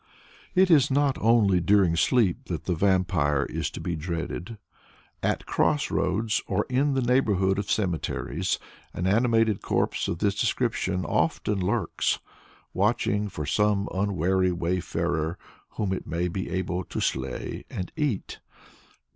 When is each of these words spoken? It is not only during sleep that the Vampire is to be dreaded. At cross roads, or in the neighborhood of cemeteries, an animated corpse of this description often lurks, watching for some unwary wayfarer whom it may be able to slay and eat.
It 0.55 0.71
is 0.71 0.89
not 0.89 1.15
only 1.21 1.59
during 1.59 1.95
sleep 1.95 2.45
that 2.45 2.63
the 2.63 2.73
Vampire 2.73 3.45
is 3.51 3.69
to 3.69 3.79
be 3.79 3.95
dreaded. 3.95 4.57
At 5.21 5.45
cross 5.45 5.91
roads, 5.91 6.41
or 6.47 6.65
in 6.69 6.95
the 6.95 7.03
neighborhood 7.03 7.59
of 7.59 7.69
cemeteries, 7.69 8.57
an 8.95 9.05
animated 9.05 9.61
corpse 9.61 10.07
of 10.07 10.17
this 10.17 10.33
description 10.33 11.05
often 11.05 11.59
lurks, 11.63 12.17
watching 12.73 13.29
for 13.29 13.45
some 13.45 13.87
unwary 13.93 14.51
wayfarer 14.51 15.37
whom 15.77 15.93
it 15.93 16.07
may 16.07 16.27
be 16.27 16.49
able 16.49 16.83
to 16.85 16.99
slay 16.99 17.63
and 17.69 17.91
eat. 17.95 18.39